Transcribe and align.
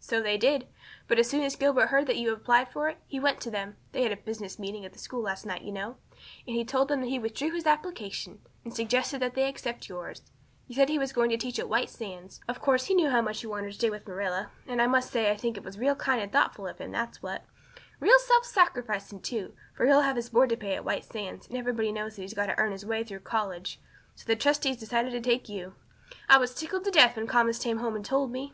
"So 0.00 0.20
they 0.20 0.36
did. 0.36 0.66
But 1.06 1.20
as 1.20 1.30
soon 1.30 1.44
as 1.44 1.54
Gilbert 1.54 1.86
heard 1.86 2.08
that 2.08 2.16
you 2.16 2.30
had 2.30 2.38
applied 2.38 2.68
for 2.68 2.88
it 2.88 2.98
he 3.06 3.20
went 3.20 3.40
to 3.42 3.48
them 3.48 3.76
they 3.92 4.02
had 4.02 4.10
a 4.10 4.16
business 4.16 4.58
meeting 4.58 4.84
at 4.84 4.92
the 4.92 4.98
school 4.98 5.22
last 5.22 5.46
night, 5.46 5.62
you 5.62 5.70
know 5.70 5.98
and 6.48 6.68
told 6.68 6.88
them 6.88 7.00
that 7.00 7.06
he 7.06 7.20
withdrew 7.20 7.52
his 7.52 7.64
application, 7.64 8.40
and 8.64 8.74
suggested 8.74 9.20
that 9.20 9.34
they 9.34 9.48
accept 9.48 9.88
yours. 9.88 10.22
He 10.66 10.74
said 10.74 10.88
he 10.88 10.98
was 10.98 11.12
going 11.12 11.30
to 11.30 11.36
teach 11.36 11.60
at 11.60 11.68
White 11.68 11.90
Sands. 11.90 12.40
Of 12.48 12.60
course 12.60 12.86
he 12.86 12.94
knew 12.94 13.08
how 13.10 13.22
much 13.22 13.44
you 13.44 13.50
wanted 13.50 13.68
to 13.68 13.72
stay 13.74 13.88
with 13.88 14.08
Marilla, 14.08 14.50
and 14.66 14.82
I 14.82 14.88
must 14.88 15.12
say 15.12 15.30
I 15.30 15.36
think 15.36 15.56
it 15.56 15.62
was 15.62 15.78
real 15.78 15.94
kind 15.94 16.20
and 16.20 16.32
thoughtful 16.32 16.66
in 16.66 16.74
him, 16.74 16.90
that's 16.90 17.22
what. 17.22 17.44
Real 18.00 18.18
self 18.18 18.46
sacrificing, 18.46 19.20
too, 19.20 19.54
for 19.76 19.86
he'll 19.86 20.00
have 20.00 20.16
his 20.16 20.30
board 20.30 20.48
to 20.48 20.56
pay 20.56 20.74
at 20.74 20.84
White 20.84 21.04
Sands, 21.04 21.46
and 21.46 21.56
everybody 21.56 21.92
knows 21.92 22.16
he's 22.16 22.34
got 22.34 22.46
to 22.46 22.58
earn 22.58 22.72
his 22.72 22.82
own 22.82 22.90
way 22.90 23.04
through 23.04 23.20
college. 23.20 23.78
So 24.16 24.24
the 24.26 24.34
trustees 24.34 24.78
decided 24.78 25.12
to 25.12 25.20
take 25.20 25.48
you. 25.48 25.76
I 26.28 26.36
was 26.38 26.52
tickled 26.52 26.82
to 26.82 26.90
death 26.90 27.14
when 27.16 27.28
Thomas 27.28 27.60
came 27.62 27.78
home 27.78 27.94
and 27.94 28.04
told 28.04 28.32
me." 28.32 28.52